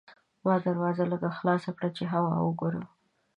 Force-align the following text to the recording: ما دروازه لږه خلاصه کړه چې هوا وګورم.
ما 0.43 0.53
دروازه 0.65 1.03
لږه 1.11 1.29
خلاصه 1.37 1.69
کړه 1.77 1.89
چې 1.97 2.03
هوا 2.13 2.35
وګورم. 2.41 2.85